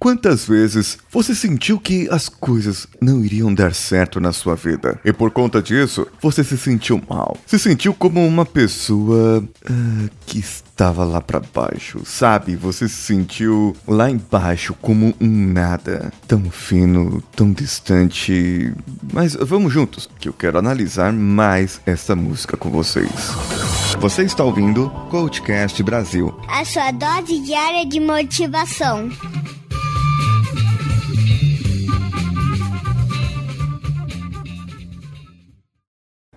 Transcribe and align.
Quantas 0.00 0.46
vezes 0.46 0.96
você 1.10 1.34
sentiu 1.34 1.78
que 1.78 2.08
as 2.10 2.26
coisas 2.26 2.86
não 3.02 3.22
iriam 3.22 3.52
dar 3.52 3.74
certo 3.74 4.18
na 4.18 4.32
sua 4.32 4.56
vida? 4.56 4.98
E 5.04 5.12
por 5.12 5.30
conta 5.30 5.60
disso, 5.60 6.06
você 6.22 6.42
se 6.42 6.56
sentiu 6.56 7.02
mal. 7.06 7.36
Se 7.46 7.58
sentiu 7.58 7.92
como 7.92 8.26
uma 8.26 8.46
pessoa 8.46 9.44
uh, 9.44 10.10
que 10.24 10.38
estava 10.38 11.04
lá 11.04 11.20
para 11.20 11.42
baixo, 11.54 12.00
sabe? 12.06 12.56
Você 12.56 12.88
se 12.88 12.94
sentiu 12.94 13.76
lá 13.86 14.10
embaixo 14.10 14.72
como 14.80 15.14
um 15.20 15.52
nada, 15.52 16.10
tão 16.26 16.50
fino, 16.50 17.22
tão 17.36 17.52
distante. 17.52 18.72
Mas 19.12 19.34
vamos 19.34 19.70
juntos, 19.70 20.08
que 20.18 20.30
eu 20.30 20.32
quero 20.32 20.58
analisar 20.58 21.12
mais 21.12 21.78
essa 21.84 22.16
música 22.16 22.56
com 22.56 22.70
vocês. 22.70 23.10
Você 23.98 24.22
está 24.22 24.42
ouvindo 24.44 24.88
Coachcast 25.10 25.82
Brasil. 25.82 26.34
A 26.48 26.64
sua 26.64 26.90
dose 26.90 27.38
diária 27.40 27.84
de 27.84 28.00
motivação. 28.00 29.10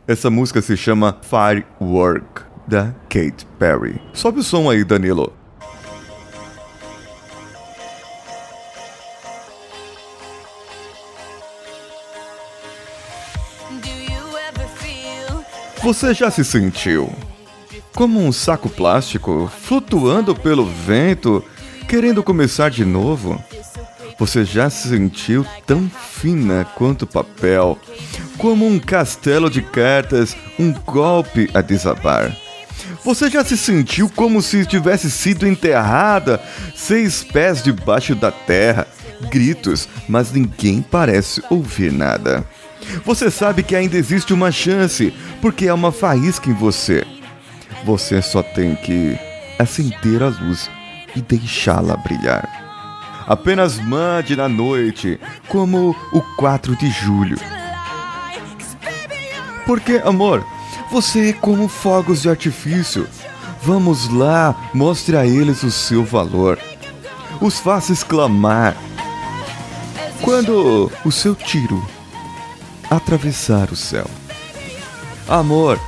Essa 0.05 0.29
música 0.29 0.61
se 0.61 0.75
chama 0.75 1.17
Firework, 1.21 2.41
da 2.67 2.93
Kate 3.09 3.45
Perry. 3.57 4.01
Sobe 4.13 4.39
o 4.39 4.43
som 4.43 4.69
aí, 4.69 4.83
Danilo. 4.83 5.31
Você 15.81 16.13
já 16.13 16.29
se 16.29 16.43
sentiu 16.43 17.09
como 17.95 18.19
um 18.19 18.31
saco 18.31 18.67
plástico 18.69 19.49
flutuando 19.61 20.35
pelo 20.35 20.65
vento, 20.65 21.43
querendo 21.87 22.21
começar 22.21 22.69
de 22.69 22.83
novo? 22.83 23.41
Você 24.19 24.45
já 24.45 24.69
se 24.69 24.89
sentiu 24.89 25.45
tão 25.65 25.89
fina 25.89 26.65
quanto 26.75 27.07
papel, 27.07 27.77
como 28.37 28.67
um 28.67 28.79
castelo 28.79 29.49
de 29.49 29.61
cartas, 29.61 30.35
um 30.59 30.71
golpe 30.71 31.49
a 31.53 31.61
desabar? 31.61 32.35
Você 33.03 33.29
já 33.29 33.43
se 33.43 33.57
sentiu 33.57 34.09
como 34.09 34.41
se 34.41 34.65
tivesse 34.65 35.09
sido 35.09 35.47
enterrada, 35.47 36.41
seis 36.75 37.23
pés 37.23 37.63
debaixo 37.63 38.15
da 38.15 38.31
terra, 38.31 38.87
gritos, 39.29 39.89
mas 40.07 40.31
ninguém 40.31 40.81
parece 40.81 41.41
ouvir 41.49 41.91
nada. 41.91 42.45
Você 43.05 43.31
sabe 43.31 43.63
que 43.63 43.75
ainda 43.75 43.97
existe 43.97 44.33
uma 44.33 44.51
chance, 44.51 45.13
porque 45.41 45.67
há 45.67 45.73
uma 45.73 45.91
faísca 45.91 46.49
em 46.49 46.53
você. 46.53 47.05
Você 47.85 48.21
só 48.21 48.43
tem 48.43 48.75
que 48.75 49.17
acender 49.57 50.21
a 50.21 50.27
luz 50.27 50.69
e 51.15 51.21
deixá-la 51.21 51.97
brilhar 51.97 52.62
apenas 53.27 53.77
mande 53.79 54.35
na 54.35 54.47
noite, 54.47 55.19
como 55.47 55.95
o 56.11 56.21
4 56.37 56.75
de 56.75 56.89
julho. 56.89 57.37
Porque, 59.65 60.01
amor, 60.03 60.45
você 60.91 61.29
é 61.29 61.33
como 61.33 61.67
fogos 61.67 62.21
de 62.21 62.29
artifício. 62.29 63.07
Vamos 63.61 64.09
lá, 64.09 64.55
mostre 64.73 65.15
a 65.15 65.25
eles 65.25 65.63
o 65.63 65.71
seu 65.71 66.03
valor. 66.03 66.59
Os 67.39 67.59
faça 67.59 67.93
exclamar. 67.93 68.75
Quando 70.21 70.91
o 71.03 71.11
seu 71.11 71.33
tiro 71.35 71.83
atravessar 72.89 73.71
o 73.71 73.75
céu. 73.75 74.05
Amor, 75.27 75.79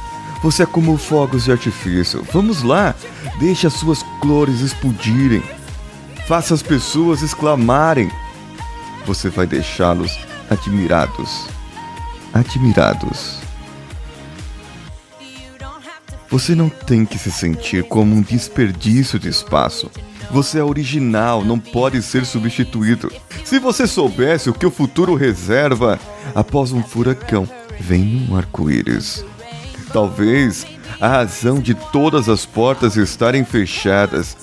você 0.42 0.64
é 0.64 0.66
como 0.66 0.98
fogos 0.98 1.46
de 1.46 1.52
artifício. 1.52 2.26
Vamos 2.32 2.64
lá, 2.64 2.96
deixe 3.40 3.68
as 3.68 3.74
suas 3.74 4.04
cores 4.22 4.62
explodirem. 4.62 5.44
Faça 6.28 6.56
as 6.56 6.64
pessoas 6.64 7.22
exclamarem. 7.22 8.10
Você 9.06 9.30
vai 9.30 9.46
deixá-los 9.46 10.18
admirados. 10.50 11.46
Admirados. 12.34 13.38
Você 16.28 16.56
não 16.56 16.68
tem 16.68 17.06
que 17.06 17.20
se 17.20 17.32
sentir 17.32 17.84
como 17.84 18.16
um 18.16 18.24
desperdício 18.24 19.20
de 19.20 19.30
espaço. 19.30 19.92
Você 20.32 20.58
é 20.58 20.64
original, 20.64 21.46
não 21.46 21.60
pode 21.60 22.02
ser 22.02 22.26
substituído. 22.26 23.12
Se 23.44 23.60
você 23.60 23.86
soubesse 23.86 24.50
o 24.50 24.54
que 24.54 24.66
o 24.66 24.72
futuro 24.72 25.14
reserva 25.14 26.00
após 26.34 26.72
um 26.72 26.82
furacão, 26.82 27.48
vem 27.80 28.28
um 28.28 28.36
arco-íris. 28.36 29.24
Talvez 29.94 30.66
a 31.00 31.08
razão 31.08 31.60
de 31.60 31.76
todas 31.76 32.28
as 32.28 32.48
portas 32.48 32.96
estarem 32.96 33.46
fechadas 33.46 34.36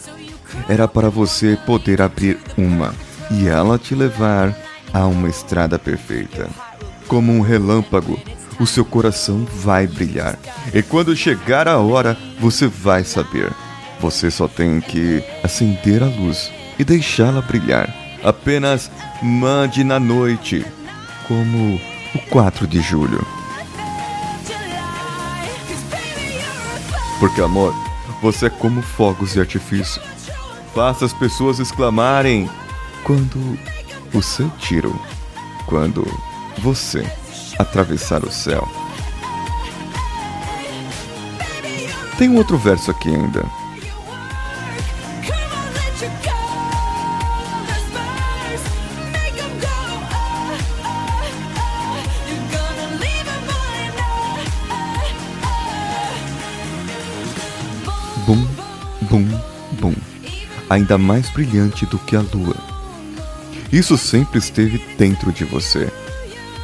era 0.69 0.87
para 0.87 1.09
você 1.09 1.59
poder 1.67 2.01
abrir 2.01 2.39
uma 2.57 2.95
e 3.31 3.49
ela 3.49 3.79
te 3.79 3.95
levar 3.95 4.57
a 4.93 5.07
uma 5.07 5.29
estrada 5.29 5.79
perfeita. 5.79 6.49
Como 7.09 7.33
um 7.33 7.41
relâmpago, 7.41 8.19
o 8.61 8.67
seu 8.67 8.85
coração 8.85 9.45
vai 9.45 9.87
brilhar. 9.87 10.39
E 10.73 10.83
quando 10.83 11.17
chegar 11.17 11.67
a 11.67 11.79
hora, 11.79 12.17
você 12.39 12.67
vai 12.67 13.05
saber. 13.05 13.51
Você 14.01 14.31
só 14.31 14.49
tem 14.49 14.81
que 14.81 15.23
acender 15.43 16.03
a 16.03 16.07
luz 16.07 16.51
e 16.79 16.85
deixá-la 16.85 17.41
brilhar. 17.41 17.95
Apenas 18.23 18.91
mande 19.23 19.83
na 19.85 19.99
noite, 19.99 20.65
como 21.27 21.81
o 22.15 22.19
4 22.31 22.67
de 22.67 22.81
julho. 22.81 23.25
Porque, 27.19 27.41
amor, 27.41 27.75
você 28.21 28.47
é 28.47 28.51
como 28.51 28.83
fogos 28.83 29.33
de 29.33 29.41
artifício 29.41 30.03
Faça 30.75 31.05
as 31.05 31.13
pessoas 31.13 31.59
exclamarem 31.59 32.49
quando 33.05 33.59
o 34.15 34.23
seu 34.23 34.49
tiro, 34.59 34.99
quando 35.67 36.07
você 36.59 37.05
atravessar 37.59 38.25
o 38.25 38.33
céu. 38.33 38.67
Tem 42.17 42.29
um 42.31 42.37
outro 42.37 42.57
verso 42.57 42.91
aqui 42.91 43.09
ainda. 43.09 43.45
Bum, 58.27 58.47
bum, 59.81 59.95
ainda 60.73 60.97
mais 60.97 61.29
brilhante 61.29 61.85
do 61.85 61.99
que 61.99 62.17
a 62.17 62.23
lua. 62.23 62.57
Isso 63.71 63.99
sempre 63.99 64.39
esteve 64.39 64.79
dentro 64.97 65.31
de 65.31 65.45
você. 65.45 65.93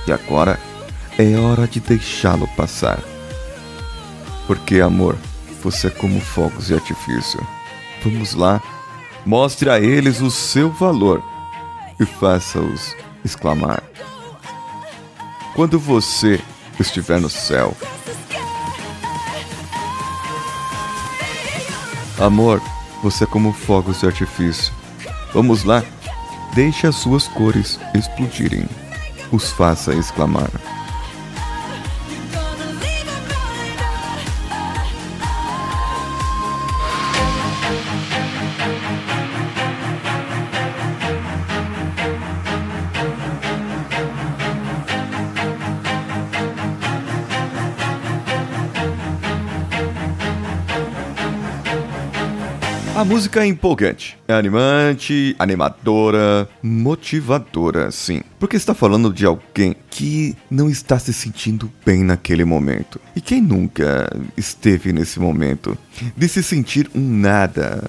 E 0.07 0.13
agora 0.13 0.59
é 1.19 1.37
hora 1.37 1.69
de 1.69 1.79
deixá-lo 1.79 2.49
passar. 2.57 3.01
Porque, 4.47 4.81
amor, 4.81 5.15
você 5.63 5.89
é 5.89 5.91
como 5.91 6.21
fogos 6.21 6.69
de 6.69 6.75
artifício. 6.75 7.47
Vamos 8.03 8.33
lá, 8.33 8.63
mostre 9.27 9.69
a 9.69 9.79
eles 9.79 10.23
o 10.23 10.31
seu 10.31 10.71
valor 10.71 11.23
e 12.01 12.07
faça-os 12.07 12.97
exclamar. 13.23 13.83
Quando 15.55 15.79
você 15.79 16.41
estiver 16.81 17.21
no 17.21 17.29
céu, 17.29 17.77
amor, 22.19 22.63
você 23.03 23.25
é 23.25 23.27
como 23.27 23.53
fogos 23.53 24.01
de 24.01 24.07
artifício. 24.07 24.73
Vamos 25.33 25.65
lá? 25.65 25.83
Deixe 26.55 26.87
as 26.87 26.97
suas 26.97 27.29
cores 27.29 27.79
explodirem. 27.95 28.67
Os 29.31 29.51
faça 29.53 29.95
exclamar. 29.95 30.51
A 52.99 53.05
música 53.05 53.45
é 53.45 53.47
empolgante, 53.47 54.19
é 54.27 54.35
animante, 54.35 55.37
animadora, 55.39 56.49
motivadora, 56.61 57.93
sim. 57.93 58.23
Porque 58.41 58.57
está 58.57 58.75
falando 58.75 59.13
de 59.13 59.25
alguém 59.25 59.77
que 59.89 60.37
não 60.51 60.69
está 60.69 60.99
se 60.99 61.13
sentindo 61.13 61.71
bem 61.87 62.03
naquele 62.03 62.45
momento. 62.45 63.01
E 63.15 63.21
quem 63.21 63.41
nunca 63.41 64.11
esteve 64.37 64.93
nesse 64.93 65.21
momento 65.21 65.79
de 66.17 66.29
se 66.29 66.43
sentir 66.43 66.91
um 66.93 67.09
nada, 67.09 67.85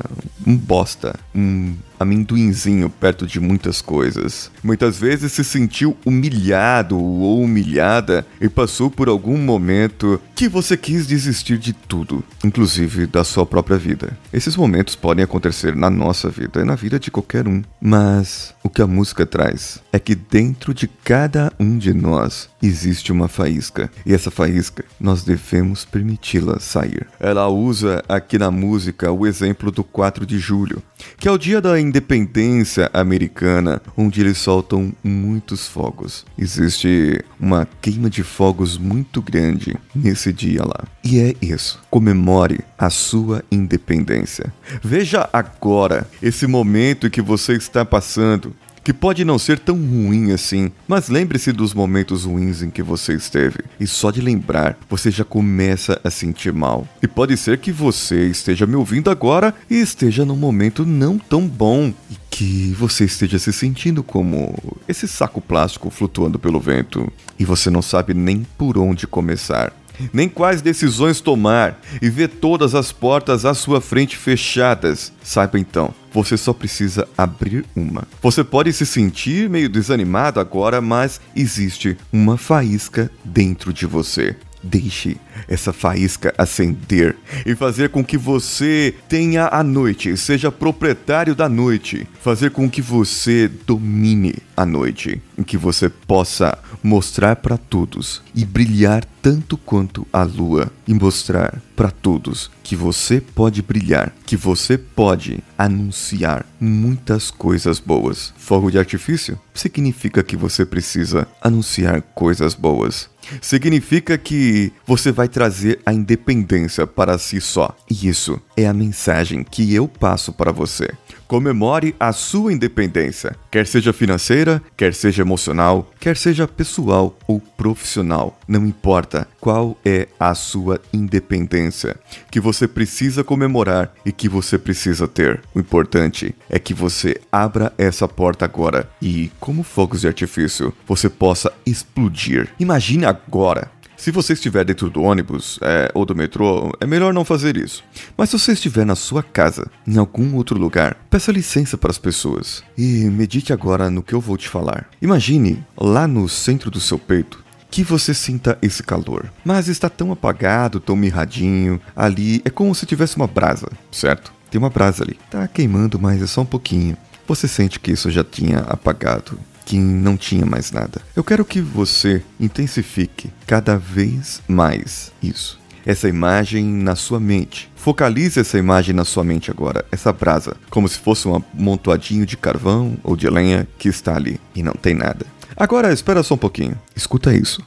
um 0.46 0.56
bosta, 0.56 1.16
um 1.34 1.74
amendoinzinho 2.00 2.90
perto 2.90 3.28
de 3.28 3.40
muitas 3.40 3.82
coisas. 3.82 4.52
Muitas 4.64 4.98
vezes 4.98 5.34
se 5.34 5.44
sentiu 5.44 5.98
humilhado 6.06 6.98
ou 6.98 7.44
humilhada 7.44 8.26
e 8.40 8.48
passou 8.48 8.90
por 8.90 9.10
algum 9.10 9.38
momento 9.38 10.20
que 10.36 10.48
você 10.48 10.78
quis 10.78 11.06
desistir 11.06 11.58
de 11.58 11.74
tudo, 11.74 12.24
inclusive 12.44 13.06
da 13.06 13.24
sua 13.24 13.46
própria 13.46 13.78
vida. 13.78 14.18
Esses 14.32 14.56
momentos 14.56 14.96
podem 14.96 15.24
acontecer 15.24 15.76
na 15.76 15.90
nossa 15.90 16.30
vida 16.30 16.62
e 16.62 16.64
na 16.64 16.76
vida 16.76 17.00
de 17.00 17.12
qualquer 17.12 17.48
um, 17.48 17.62
mas 17.82 18.54
o 18.64 18.70
que 18.70 18.82
a 18.82 18.88
música 18.88 19.26
traz 19.26 19.82
é 19.92 20.00
que 20.00 20.16
dentro 20.16 20.74
de 20.74 20.88
cada 20.88 21.52
um 21.60 21.78
de 21.78 21.94
nós 21.94 22.50
existe 22.62 23.12
uma 23.12 23.28
faísca, 23.28 23.90
e 24.06 24.14
essa 24.14 24.32
faísca 24.32 24.86
nós 25.00 25.24
devemos 25.24 25.86
permiti-la 25.86 26.60
sair. 26.60 27.08
Ela 27.20 27.48
usa 27.48 28.04
aqui 28.08 28.38
na 28.38 28.52
música 28.52 29.12
o 29.12 29.26
exemplo 29.26 29.72
do 29.72 29.84
4 29.84 30.26
de 30.26 30.40
julho, 30.40 30.82
que 31.18 31.28
é 31.28 31.32
o 31.32 31.38
dia 31.38 31.62
da 31.62 31.80
independência 31.80 32.90
americana, 32.94 33.82
onde 33.98 34.22
eles 34.22 34.38
soltam 34.38 34.94
muitos 35.04 35.68
fogos. 35.68 36.26
Existe 36.38 37.24
uma 37.40 37.68
queima 37.82 38.10
de 38.10 38.24
fogos 38.24 38.78
muito 38.78 39.22
grande 39.22 39.76
nesse 39.94 40.32
dia 40.32 40.64
lá. 40.64 40.86
E 41.04 41.20
é 41.20 41.34
isso. 41.42 41.80
Comemore 41.90 42.60
a 42.78 42.90
sua 42.90 43.44
independência. 43.52 44.54
Veja 44.82 45.30
agora 45.32 46.08
esse 46.22 46.48
momento 46.48 47.10
que 47.10 47.22
você 47.22 47.54
está 47.54 47.84
passando 47.84 48.56
que 48.84 48.94
pode 48.94 49.24
não 49.26 49.38
ser 49.38 49.60
tão 49.60 49.76
ruim 49.76 50.32
assim, 50.32 50.72
mas 50.88 51.10
lembre-se 51.10 51.52
dos 51.52 51.74
momentos 51.74 52.26
ruins 52.26 52.62
em 52.62 52.70
que 52.70 52.82
você 52.82 53.14
esteve, 53.14 53.60
e 53.80 53.88
só 53.88 54.12
de 54.12 54.22
lembrar 54.22 54.78
você 54.90 55.12
já 55.12 55.24
começa 55.24 56.00
a 56.04 56.10
sentir 56.10 56.54
mal. 56.54 56.88
E 57.02 57.08
pode 57.08 57.36
ser 57.38 57.58
que 57.58 57.72
você 57.72 58.28
esteja 58.28 58.66
me 58.66 58.76
ouvindo 58.76 59.10
agora 59.10 59.54
e 59.70 59.76
esteja 59.76 60.26
num 60.26 60.36
momento 60.36 60.86
não 60.86 61.18
tão 61.18 61.48
bom. 61.48 61.94
E 62.10 62.30
que 62.30 62.74
você 62.78 63.04
esteja 63.04 63.38
se 63.38 63.52
sentindo 63.52 64.02
como 64.02 64.56
esse 64.88 65.08
saco 65.08 65.42
plástico 65.42 65.90
flutuando 65.90 66.40
pelo 66.40 66.60
vento. 66.60 67.12
E 67.38 67.44
você 67.44 67.70
não 67.70 67.82
sabe 67.82 68.14
nem 68.14 68.46
por 68.58 68.78
onde 68.78 69.06
começar 69.06 69.74
nem 70.14 70.30
quais 70.30 70.62
decisões 70.62 71.22
tomar 71.22 71.80
e 72.02 72.10
ver 72.10 72.28
todas 72.28 72.76
as 72.76 72.92
portas 72.92 73.46
à 73.46 73.54
sua 73.54 73.82
frente 73.82 74.18
fechadas. 74.18 75.12
Saiba 75.24 75.60
então, 75.60 75.94
você 76.12 76.38
só 76.38 76.54
precisa 76.54 77.08
abrir 77.18 77.66
uma. 77.76 78.08
Você 78.22 78.44
pode 78.44 78.74
se 78.74 78.86
sentir 78.86 79.50
meio 79.50 79.70
desanimado 79.70 80.40
agora, 80.40 80.82
mas 80.82 81.20
existe 81.36 81.98
uma 82.12 82.38
faísca 82.38 83.12
dentro 83.24 83.72
de 83.72 83.86
você. 83.86 84.36
Deixe 84.62 85.18
essa 85.48 85.72
faísca 85.72 86.34
acender 86.38 87.16
e 87.46 87.56
fazer 87.56 87.90
com 87.90 88.04
que 88.04 88.18
você 88.18 88.94
tenha 89.08 89.48
a 89.52 89.64
noite, 89.64 90.16
seja 90.18 90.52
proprietário 90.52 91.34
da 91.34 91.48
noite, 91.48 92.08
fazer 92.22 92.52
com 92.52 92.70
que 92.70 92.82
você 92.82 93.48
domine 93.48 94.36
a 94.56 94.66
noite, 94.66 95.22
em 95.38 95.44
que 95.44 95.58
você 95.58 95.88
possa 95.88 96.58
mostrar 96.84 97.38
para 97.38 97.58
todos 97.58 98.22
e 98.36 98.44
brilhar 98.44 99.06
tanto 99.22 99.58
quanto 99.58 100.06
a 100.12 100.24
lua 100.24 100.72
e 100.88 100.94
mostrar 100.94 101.62
para 101.76 101.92
todos 101.92 102.52
que 102.64 102.76
você 102.76 103.22
pode 103.22 103.62
brilhar, 103.62 104.14
que 104.26 104.36
você 104.36 104.78
pode 104.78 105.40
anunciar 105.58 106.46
muitas 106.60 107.32
coisas 107.32 107.80
boas. 107.80 108.34
Fogo 108.38 108.70
de 108.70 108.78
artifício 108.78 109.40
significa 109.54 110.24
que 110.24 110.38
você 110.38 110.66
precisa 110.66 111.28
anunciar 111.42 112.02
coisas 112.02 112.54
boas. 112.54 113.10
Significa 113.42 114.18
que 114.18 114.72
você 114.86 115.12
vai 115.12 115.28
trazer 115.28 115.80
a 115.86 115.94
independência 115.94 116.86
para 116.88 117.18
si 117.18 117.40
só. 117.40 117.76
E 117.90 118.08
isso 118.08 118.42
é 118.60 118.68
a 118.68 118.74
mensagem 118.74 119.44
que 119.44 119.74
eu 119.74 119.88
passo 119.88 120.34
para 120.34 120.52
você. 120.52 120.90
Comemore 121.28 121.96
a 122.00 122.12
sua 122.12 122.52
independência, 122.52 123.36
quer 123.52 123.68
seja 123.68 123.94
financeira, 123.94 124.62
quer 124.76 124.94
seja 124.96 125.22
emocional, 125.22 125.90
quer 126.00 126.18
seja 126.18 126.48
pessoal 126.48 127.16
ou 127.28 127.40
profissional. 127.40 128.40
Não 128.48 128.66
importa 128.66 129.28
qual 129.40 129.78
é 129.86 130.08
a 130.20 130.34
sua 130.34 130.82
independência 130.92 131.96
que 132.32 132.40
você 132.40 132.68
precisa 132.68 133.24
comemorar 133.24 133.94
e 134.04 134.12
que 134.12 134.28
você 134.28 134.58
precisa 134.58 135.08
ter. 135.08 135.42
O 135.54 135.60
importante 135.60 136.36
é 136.50 136.58
que 136.58 136.74
você 136.74 137.22
abra 137.32 137.72
essa 137.78 138.08
porta 138.08 138.46
agora 138.46 138.90
e, 139.00 139.32
como 139.40 139.62
fogos 139.62 140.02
de 140.02 140.08
artifício, 140.08 140.74
você 140.88 141.08
possa 141.08 141.54
explodir. 141.64 142.50
Imagine 142.60 143.06
agora 143.06 143.70
se 144.00 144.12
você 144.12 144.32
estiver 144.32 144.64
dentro 144.64 144.90
do 144.90 145.04
ônibus 145.04 145.60
é, 145.62 145.92
ou 145.94 146.06
do 146.06 146.16
metrô, 146.16 146.72
é 146.80 146.88
melhor 146.88 147.14
não 147.14 147.26
fazer 147.26 147.58
isso. 147.58 147.84
Mas 148.18 148.30
se 148.30 148.40
você 148.40 148.54
estiver 148.54 148.86
na 148.86 148.96
sua 148.96 149.22
casa, 149.22 149.70
em 149.86 149.98
algum 149.98 150.36
outro 150.36 150.58
lugar, 150.58 150.96
peça 151.10 151.34
licença 151.34 151.78
para 151.78 151.92
as 151.92 151.98
pessoas 151.98 152.64
e 152.78 153.04
medite 153.10 153.52
agora 153.52 153.90
no 153.90 154.02
que 154.02 154.14
eu 154.14 154.22
vou 154.22 154.38
te 154.38 154.48
falar. 154.48 154.90
Imagine 155.02 155.62
lá 155.78 156.08
no 156.08 156.30
centro 156.30 156.72
do 156.72 156.80
seu 156.80 156.98
peito 156.98 157.44
que 157.70 157.84
você 157.84 158.14
sinta 158.14 158.58
esse 158.62 158.82
calor. 158.82 159.30
Mas 159.44 159.68
está 159.68 159.90
tão 159.90 160.14
apagado, 160.14 160.80
tão 160.80 160.96
mirradinho, 160.96 161.80
ali 161.94 162.42
é 162.46 162.50
como 162.50 162.74
se 162.74 162.86
tivesse 162.86 163.18
uma 163.18 163.28
brasa, 163.28 163.68
certo? 163.92 164.32
Tem 164.50 164.58
uma 164.58 164.70
brasa 164.70 165.04
ali. 165.04 165.20
Tá 165.30 165.46
queimando, 165.46 166.00
mas 166.00 166.22
é 166.22 166.26
só 166.26 166.40
um 166.40 166.46
pouquinho. 166.46 166.96
Você 167.28 167.50
sente 167.50 167.82
que 167.82 167.92
isso 167.92 168.10
já 168.10 168.24
tinha 168.24 168.60
apagado 168.60 169.38
que 169.70 169.78
não 169.78 170.18
tinha 170.18 170.48
mais 170.48 170.72
nada. 170.72 171.00
Eu 171.16 171.24
quero 171.24 171.46
que 171.46 171.62
você 171.62 172.24
intensifique 172.40 173.30
cada 173.46 173.78
vez 173.78 174.42
mais 174.48 175.12
isso. 175.22 175.60
Essa 175.86 176.10
imagem 176.10 176.66
na 176.66 176.96
sua 176.96 177.20
mente. 177.20 177.70
Focalize 177.76 178.40
essa 178.40 178.58
imagem 178.58 178.96
na 178.96 179.06
sua 179.06 179.24
mente 179.24 179.52
agora, 179.52 179.86
essa 179.92 180.12
brasa, 180.12 180.58
como 180.72 180.88
se 180.90 180.98
fosse 180.98 181.28
um 181.28 181.36
amontoadinho 181.36 182.26
de 182.26 182.36
carvão 182.36 182.98
ou 183.04 183.16
de 183.16 183.30
lenha 183.30 183.68
que 183.78 183.88
está 183.88 184.16
ali 184.16 184.42
e 184.56 184.64
não 184.64 184.74
tem 184.74 184.96
nada. 184.96 185.24
Agora 185.56 185.94
espera 185.94 186.24
só 186.24 186.34
um 186.34 186.38
pouquinho. 186.38 186.76
Escuta 186.96 187.32
isso. 187.32 187.64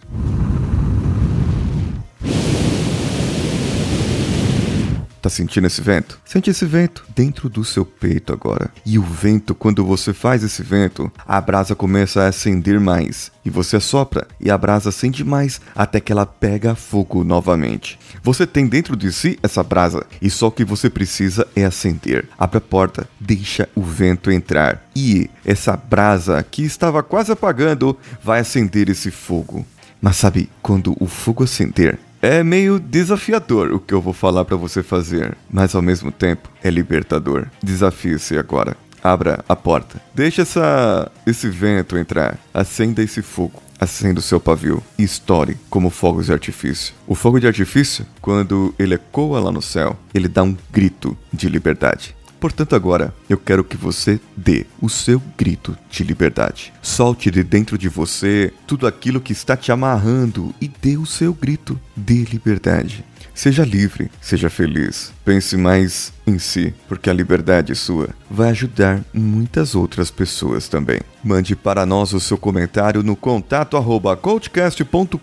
Tá 5.22 5.30
sentindo 5.30 5.68
esse 5.68 5.80
vento? 5.80 6.18
Sente 6.24 6.50
esse 6.50 6.66
vento 6.66 7.04
dentro 7.14 7.48
do 7.48 7.64
seu 7.64 7.84
peito 7.84 8.32
agora. 8.32 8.72
E 8.84 8.98
o 8.98 9.02
vento, 9.02 9.54
quando 9.54 9.84
você 9.84 10.12
faz 10.12 10.42
esse 10.42 10.64
vento, 10.64 11.12
a 11.24 11.40
brasa 11.40 11.76
começa 11.76 12.22
a 12.22 12.26
acender 12.26 12.80
mais. 12.80 13.30
E 13.44 13.48
você 13.48 13.76
assopra 13.76 14.26
e 14.40 14.50
a 14.50 14.58
brasa 14.58 14.88
acende 14.88 15.22
mais 15.22 15.60
até 15.76 16.00
que 16.00 16.10
ela 16.10 16.26
pega 16.26 16.74
fogo 16.74 17.22
novamente. 17.22 18.00
Você 18.20 18.44
tem 18.44 18.66
dentro 18.66 18.96
de 18.96 19.12
si 19.12 19.38
essa 19.44 19.62
brasa 19.62 20.04
e 20.20 20.28
só 20.28 20.48
o 20.48 20.52
que 20.52 20.64
você 20.64 20.90
precisa 20.90 21.46
é 21.54 21.64
acender. 21.64 22.28
Abre 22.36 22.58
a 22.58 22.60
porta, 22.60 23.08
deixa 23.20 23.68
o 23.76 23.82
vento 23.82 24.28
entrar. 24.28 24.84
E 24.96 25.30
essa 25.44 25.76
brasa 25.76 26.42
que 26.42 26.64
estava 26.64 27.00
quase 27.00 27.30
apagando 27.30 27.96
vai 28.24 28.40
acender 28.40 28.88
esse 28.88 29.12
fogo. 29.12 29.64
Mas 30.00 30.16
sabe, 30.16 30.50
quando 30.60 30.96
o 30.98 31.06
fogo 31.06 31.44
acender, 31.44 31.96
é 32.22 32.44
meio 32.44 32.78
desafiador 32.78 33.72
o 33.72 33.80
que 33.80 33.92
eu 33.92 34.00
vou 34.00 34.12
falar 34.12 34.44
para 34.44 34.56
você 34.56 34.80
fazer, 34.80 35.36
mas 35.50 35.74
ao 35.74 35.82
mesmo 35.82 36.12
tempo 36.12 36.48
é 36.62 36.70
libertador. 36.70 37.48
Desafie-se 37.60 38.38
agora. 38.38 38.76
Abra 39.02 39.44
a 39.48 39.56
porta. 39.56 40.00
Deixe 40.14 40.40
essa, 40.40 41.10
esse 41.26 41.48
vento 41.48 41.98
entrar. 41.98 42.38
Acenda 42.54 43.02
esse 43.02 43.20
fogo. 43.20 43.60
Acenda 43.80 44.20
o 44.20 44.22
seu 44.22 44.38
pavio 44.38 44.80
e 44.96 45.02
estoure 45.02 45.58
como 45.68 45.90
fogos 45.90 46.26
de 46.26 46.32
artifício. 46.32 46.94
O 47.04 47.16
fogo 47.16 47.40
de 47.40 47.48
artifício, 47.48 48.06
quando 48.20 48.72
ele 48.78 48.94
ecoa 48.94 49.40
lá 49.40 49.50
no 49.50 49.60
céu, 49.60 49.98
ele 50.14 50.28
dá 50.28 50.44
um 50.44 50.56
grito 50.70 51.18
de 51.32 51.48
liberdade. 51.48 52.14
Portanto, 52.42 52.74
agora 52.74 53.14
eu 53.28 53.38
quero 53.38 53.62
que 53.62 53.76
você 53.76 54.18
dê 54.36 54.66
o 54.80 54.88
seu 54.88 55.22
grito 55.38 55.78
de 55.88 56.02
liberdade. 56.02 56.72
Solte 56.82 57.30
de 57.30 57.44
dentro 57.44 57.78
de 57.78 57.88
você 57.88 58.52
tudo 58.66 58.84
aquilo 58.84 59.20
que 59.20 59.32
está 59.32 59.56
te 59.56 59.70
amarrando 59.70 60.52
e 60.60 60.66
dê 60.66 60.96
o 60.96 61.06
seu 61.06 61.32
grito 61.32 61.78
de 61.96 62.24
liberdade. 62.24 63.04
Seja 63.34 63.64
livre, 63.64 64.10
seja 64.20 64.50
feliz. 64.50 65.10
Pense 65.24 65.56
mais 65.56 66.12
em 66.26 66.38
si, 66.38 66.74
porque 66.86 67.08
a 67.08 67.12
liberdade 67.12 67.74
sua 67.74 68.10
vai 68.30 68.50
ajudar 68.50 69.02
muitas 69.12 69.74
outras 69.74 70.10
pessoas 70.10 70.68
também. 70.68 71.00
Mande 71.24 71.56
para 71.56 71.86
nós 71.86 72.12
o 72.12 72.20
seu 72.20 72.36
comentário 72.36 73.02
no 73.02 73.16
contato 73.16 73.76
arroba 73.76 74.16
coachcast.com.br 74.16 75.16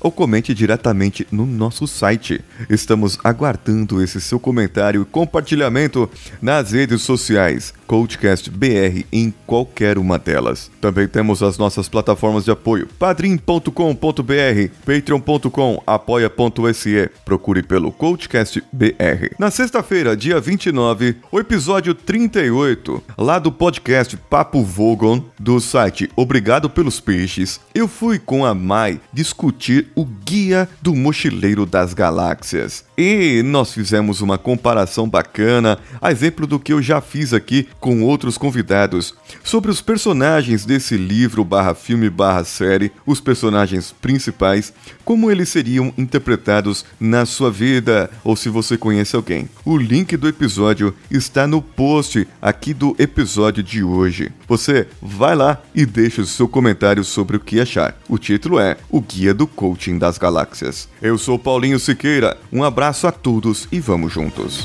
ou 0.00 0.12
comente 0.12 0.52
diretamente 0.52 1.26
no 1.30 1.46
nosso 1.46 1.86
site. 1.86 2.40
Estamos 2.68 3.18
aguardando 3.24 4.02
esse 4.02 4.20
seu 4.20 4.38
comentário 4.38 5.02
e 5.02 5.06
compartilhamento 5.06 6.10
nas 6.40 6.72
redes 6.72 7.02
sociais. 7.02 7.72
Coachcast 7.86 8.50
BR 8.50 9.04
em 9.12 9.32
qualquer 9.46 9.98
uma 9.98 10.18
delas. 10.18 10.70
Também 10.80 11.06
temos 11.06 11.42
as 11.42 11.58
nossas 11.58 11.88
plataformas 11.88 12.44
de 12.44 12.50
apoio: 12.50 12.88
padrim.com.br, 12.98 13.70
patreon.com, 14.84 15.82
apoia.se. 15.86 17.10
Procure 17.24 17.62
pelo 17.62 17.92
Coachcast 17.92 18.62
BR. 18.72 19.34
Na 19.38 19.50
sexta-feira, 19.50 20.16
dia 20.16 20.40
29, 20.40 21.16
o 21.30 21.38
episódio 21.38 21.94
38, 21.94 23.02
lá 23.18 23.38
do 23.38 23.52
podcast 23.52 24.16
Papo 24.16 24.62
Vogon, 24.62 25.22
do 25.38 25.60
site 25.60 26.10
Obrigado 26.16 26.70
pelos 26.70 27.00
Peixes, 27.00 27.60
eu 27.74 27.88
fui 27.88 28.18
com 28.18 28.44
a 28.44 28.54
Mai 28.54 29.00
discutir 29.12 29.88
o 29.94 30.04
Guia 30.04 30.68
do 30.80 30.94
Mochileiro 30.94 31.66
das 31.66 31.94
Galáxias. 31.94 32.84
E 32.96 33.42
nós 33.44 33.72
fizemos 33.72 34.20
uma 34.20 34.38
comparação 34.38 35.08
bacana, 35.08 35.78
a 36.00 36.12
exemplo 36.12 36.46
do 36.46 36.58
que 36.58 36.72
eu 36.72 36.80
já 36.80 37.00
fiz 37.00 37.32
aqui 37.32 37.68
com 37.82 38.00
outros 38.00 38.38
convidados 38.38 39.12
sobre 39.42 39.68
os 39.68 39.82
personagens 39.82 40.64
desse 40.64 40.96
livro 40.96 41.44
barra 41.44 41.74
filme 41.74 42.08
barra 42.08 42.44
série, 42.44 42.92
os 43.04 43.20
personagens 43.20 43.90
principais, 43.90 44.72
como 45.04 45.28
eles 45.32 45.48
seriam 45.48 45.92
interpretados 45.98 46.84
na 47.00 47.26
sua 47.26 47.50
vida 47.50 48.08
ou 48.22 48.36
se 48.36 48.48
você 48.48 48.78
conhece 48.78 49.16
alguém. 49.16 49.48
O 49.64 49.76
link 49.76 50.16
do 50.16 50.28
episódio 50.28 50.94
está 51.10 51.44
no 51.44 51.60
post 51.60 52.26
aqui 52.40 52.72
do 52.72 52.94
episódio 53.00 53.64
de 53.64 53.82
hoje. 53.82 54.30
Você 54.46 54.86
vai 55.02 55.34
lá 55.34 55.60
e 55.74 55.84
deixa 55.84 56.22
o 56.22 56.26
seu 56.26 56.46
comentário 56.46 57.02
sobre 57.02 57.36
o 57.36 57.40
que 57.40 57.60
achar. 57.60 57.98
O 58.08 58.16
título 58.16 58.60
é 58.60 58.76
O 58.88 59.00
Guia 59.00 59.34
do 59.34 59.48
Coaching 59.48 59.98
das 59.98 60.18
Galáxias. 60.18 60.88
Eu 61.02 61.18
sou 61.18 61.36
Paulinho 61.36 61.80
Siqueira, 61.80 62.38
um 62.52 62.62
abraço 62.62 63.08
a 63.08 63.10
todos 63.10 63.66
e 63.72 63.80
vamos 63.80 64.12
juntos. 64.12 64.64